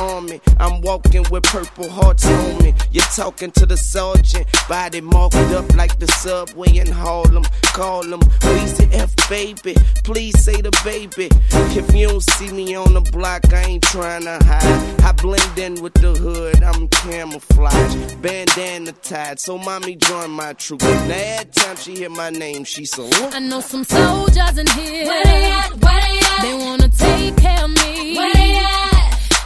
money 0.00 0.10
is 0.12 0.40
army. 0.40 0.40
I'm 0.58 0.80
walking 0.82 1.24
with 1.30 1.44
purple 1.44 1.88
hearts 1.88 2.26
on 2.26 2.58
me. 2.62 2.74
You're 2.90 3.04
talking 3.16 3.50
to 3.52 3.66
the 3.66 3.76
sergeant, 3.76 4.46
body 4.68 5.00
marked 5.00 5.36
up 5.36 5.74
like 5.76 5.98
the 5.98 6.06
subway 6.06 6.76
in 6.76 6.88
Harlem. 6.88 7.44
Call 7.62 8.02
him 8.02 8.20
Weezy 8.20 8.92
F 8.92 9.14
baby. 9.28 9.74
Please 10.04 10.42
say 10.42 10.60
the 10.60 10.70
baby. 10.84 11.28
If 11.76 11.94
you 11.94 12.08
don't 12.08 12.22
see 12.22 12.50
me 12.52 12.74
on 12.74 12.94
the 12.94 13.00
block, 13.00 13.52
I 13.52 13.62
ain't 13.62 13.82
trying 13.84 14.24
to 14.24 14.38
hide. 14.44 15.00
I 15.02 15.12
blend 15.12 15.58
in 15.58 15.82
with 15.82 15.94
the 15.94 16.12
hood, 16.12 16.62
I'm 16.62 16.88
camouflage. 16.88 18.14
Bandana 18.16 18.92
tied, 19.02 19.40
so 19.40 19.58
mommy 19.58 19.96
join 19.96 20.30
my 20.30 20.52
troop. 20.54 20.82
Now 20.82 21.14
every 21.14 21.52
time 21.52 21.76
she 21.76 21.96
hear 21.96 22.10
my 22.10 22.30
name, 22.30 22.64
she 22.64 22.84
so. 22.84 23.08
I 23.32 23.40
know 23.40 23.60
some 23.60 23.84
soldiers 23.84 24.58
in 24.58 24.66
here. 24.68 25.06
Where 25.06 25.24
they 25.24 25.44
at? 25.50 25.70
Where 25.76 26.00
they 26.00 26.18
at? 26.18 26.42
They 26.42 26.54
wanna 26.54 26.88
take 26.88 27.36
care 27.36 27.64
of 27.64 27.70
me. 27.70 28.16
Where 28.16 28.34
they 28.34 28.56
at? 28.56 28.99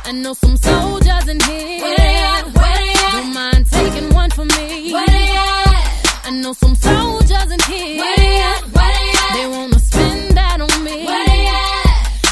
I 0.06 0.12
know 0.12 0.34
some 0.34 0.54
soldiers 0.58 1.28
in 1.28 1.40
here. 1.40 1.80
Where 1.80 1.96
they 1.96 2.16
at? 2.16 2.44
Where 2.44 2.76
they 2.76 2.92
at? 2.92 3.12
Don't 3.12 3.32
mind 3.32 3.64
taking 3.70 4.12
one 4.12 4.28
for 4.30 4.44
me. 4.44 4.92
Where 4.92 5.06
they 5.06 5.30
at? 5.32 6.26
I 6.26 6.30
know 6.30 6.52
some 6.52 6.74
soldiers 6.74 7.50
in 7.50 7.58
here. 7.60 8.00
Where 8.02 8.16
they 8.18 8.36
at? 8.42 8.62
Where 8.64 8.92
they 8.92 9.10
at? 9.16 9.32
They 9.34 9.46
wanna 9.48 9.78
spend 9.78 10.36
that 10.36 10.60
on 10.60 10.84
me. 10.84 11.06
Where 11.06 11.24
they 11.26 11.46
at? 11.46 11.86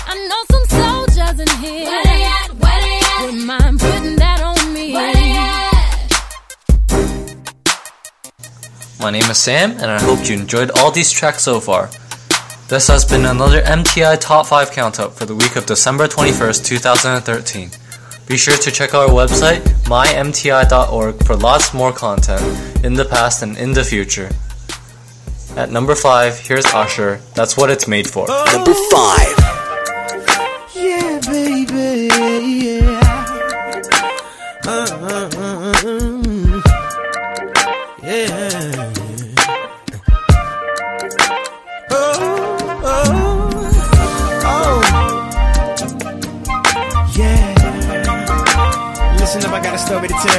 I 0.06 0.14
know 0.28 0.42
some 0.50 0.66
soldiers 0.68 1.40
in 1.40 1.48
here. 1.64 1.86
Where 1.86 2.04
they 2.04 2.22
at? 2.24 2.48
Where 2.60 2.80
they 2.82 3.00
at? 3.00 3.20
Wouldn't 3.22 3.46
mind 3.46 3.80
putting 3.80 4.16
that 4.16 4.42
on 4.42 4.74
me. 4.74 4.92
Where 4.92 5.14
they 5.14 5.32
at? 5.32 6.12
My 9.00 9.10
name 9.10 9.30
is 9.30 9.38
Sam, 9.38 9.70
and 9.72 9.86
I 9.90 9.98
hope 9.98 10.28
you 10.28 10.36
enjoyed 10.36 10.70
all 10.78 10.90
these 10.90 11.10
tracks 11.10 11.42
so 11.42 11.58
far. 11.58 11.88
This 12.72 12.88
has 12.88 13.04
been 13.04 13.26
another 13.26 13.60
MTI 13.60 14.18
Top 14.18 14.46
5 14.46 14.70
Countout 14.70 15.12
for 15.12 15.26
the 15.26 15.34
week 15.34 15.56
of 15.56 15.66
December 15.66 16.08
21st, 16.08 16.64
2013. 16.64 17.70
Be 18.26 18.38
sure 18.38 18.56
to 18.56 18.70
check 18.70 18.94
our 18.94 19.08
website, 19.08 19.60
mymti.org, 19.84 21.22
for 21.26 21.36
lots 21.36 21.74
more 21.74 21.92
content 21.92 22.40
in 22.82 22.94
the 22.94 23.04
past 23.04 23.42
and 23.42 23.58
in 23.58 23.74
the 23.74 23.84
future. 23.84 24.30
At 25.54 25.70
number 25.70 25.94
5, 25.94 26.38
here's 26.38 26.64
Usher, 26.64 27.20
That's 27.34 27.58
What 27.58 27.68
It's 27.68 27.86
Made 27.86 28.08
For. 28.08 28.26
Number 28.26 28.72
5. 28.72 29.41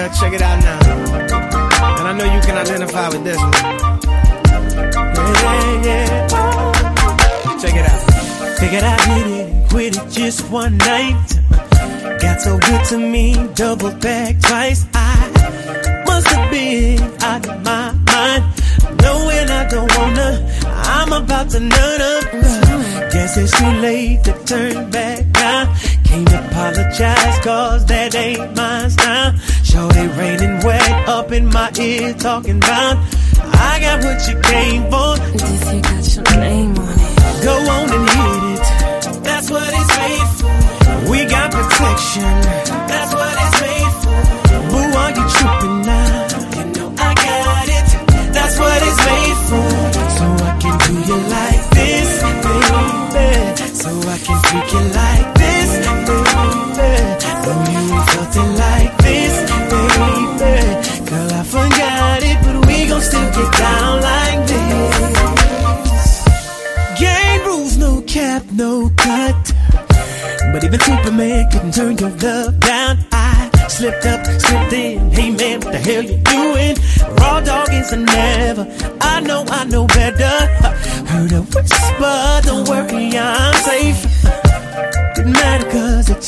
Tell. 0.10 0.22
Check 0.22 0.34
it 0.34 0.42
out 0.42 0.60
now. 0.63 0.80
And 2.00 2.08
I 2.08 2.13
know 2.13 2.26
you 2.26 2.42
can 2.42 2.58
identify 2.58 3.10
with 3.10 3.24
this 3.24 3.38
one. 3.38 3.54
Yeah, 5.44 5.84
yeah. 5.84 6.28
Check 7.62 7.76
it 7.76 7.86
out. 7.86 8.60
Figured 8.60 8.84
I 8.84 9.02
hit 9.04 9.28
it 9.28 9.50
and 9.50 9.70
quit 9.70 9.98
it 9.98 10.10
just 10.10 10.50
one 10.50 10.78
night. 10.78 11.39
Got 12.22 12.42
so 12.42 12.58
good 12.58 12.86
to 12.86 12.98
me, 12.98 13.36
double 13.56 13.92
back 13.92 14.39
twice. 14.42 14.86
I 14.94 16.04
must 16.06 16.28
have 16.28 16.52
been 16.52 17.02
out 17.22 17.48
of 17.48 17.63
my 17.63 17.92
mind. 17.92 18.44
Knowing 19.02 19.50
I 19.50 19.68
don't 19.70 19.98
wanna, 19.98 20.60
I'm 20.66 21.13
about 21.13 21.50
to 21.52 21.60
nut 21.60 22.02
up. 22.02 22.32
Guess 23.12 23.38
it's 23.38 23.58
too 23.58 23.72
late 23.82 24.24
to 24.24 24.34
turn 24.46 24.89
back 24.89 25.26
now. 25.34 25.76
Can't 26.06 26.34
apologize, 26.34 27.39
cause 27.39 27.86
that 27.88 28.16
ain't 28.16 28.56
my 28.56 28.88
style. 28.88 29.34
Sure, 29.73 29.91
they 29.91 30.07
raining 30.07 30.63
wet 30.63 31.09
up 31.09 31.31
in 31.31 31.47
my 31.47 31.71
ear, 31.79 32.13
talking 32.13 32.57
about 32.57 32.95
I 33.41 33.79
got 33.81 34.03
what 34.03 34.21
you 34.29 34.39
came 34.41 34.83
for. 34.83 35.17
This 35.33 35.67
here 35.67 35.81
got 35.81 36.15
your 36.15 36.39
name 36.39 36.77
on 36.77 36.93
it. 36.93 37.43
Go 37.43 37.55
on 37.57 37.89
and 37.89 38.07
hit 38.07 38.33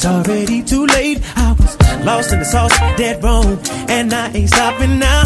it's 0.06 0.30
already 0.30 0.62
too 0.62 0.86
late. 0.86 1.20
I 1.36 1.54
was 1.54 2.06
lost 2.06 2.32
in 2.32 2.40
the 2.40 2.46
sauce, 2.46 2.78
dead 2.98 3.24
wrong, 3.24 3.58
and 3.90 4.14
I 4.14 4.30
ain't 4.34 4.50
stopping 4.50 5.00
now. 5.00 5.24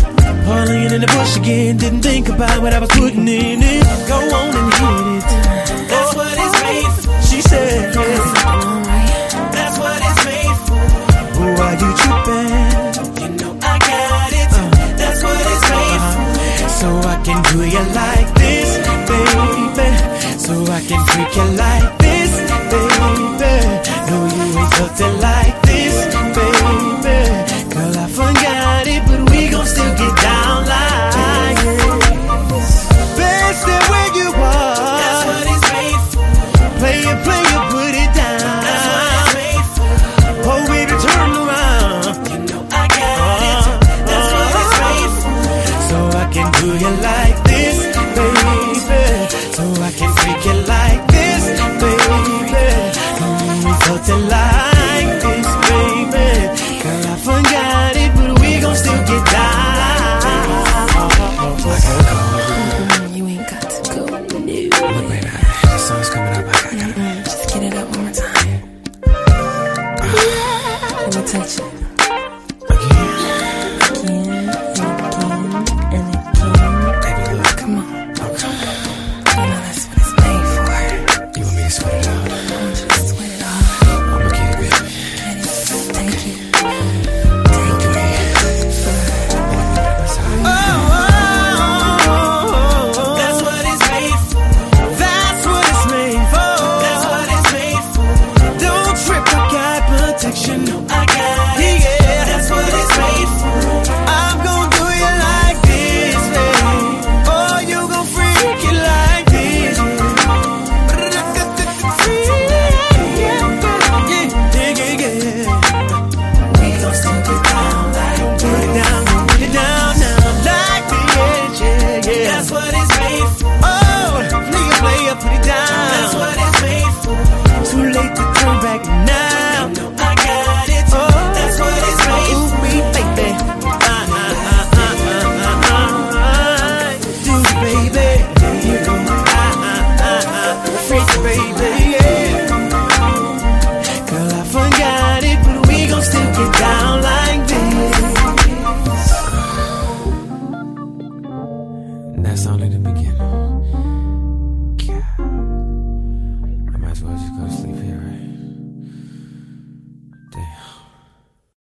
Parlaying 0.48 0.94
in 0.94 1.02
the 1.02 1.08
bush 1.08 1.38
again, 1.38 1.78
didn't 1.78 2.02
think 2.02 2.30
about 2.30 2.62
what 2.62 2.74
I 2.74 2.80
was 2.80 2.90
putting 2.90 3.28
in 3.28 3.60
it. 3.62 3.84
Go 4.08 4.18
on 4.40 4.56
and 4.60 4.72
hit 4.80 5.06
it. 5.16 5.28
That's 5.92 6.16
what 6.16 6.32
it's 6.32 6.58
made 6.64 6.92
for. 6.96 7.22
She 7.28 7.42
said, 7.42 7.94
That's 9.56 9.78
what 9.84 10.00
it's 10.00 10.22
made 10.30 10.58
for. 10.68 10.84
Who 11.36 11.48
are 11.66 11.76
you 11.82 11.92
tripping? 12.02 12.50
You 13.20 13.30
know 13.36 13.52
I 13.62 13.76
got 13.84 14.32
it. 14.32 14.50
Uh-huh. 14.60 14.96
That's 14.96 15.22
what 15.24 15.44
it's 15.54 15.66
made 15.76 16.04
for. 16.08 16.70
So 16.80 16.88
I 17.04 17.16
can 17.26 17.40
do 17.52 17.58
you 17.76 17.84
like 18.00 18.30
this, 18.40 18.70
baby. 19.10 19.90
So 20.40 20.54
I 20.72 20.80
can 20.88 21.02
freak 21.08 21.36
you 21.36 21.58
like 21.58 21.99
felt 24.80 25.02
it 25.02 25.22
like 25.22 25.59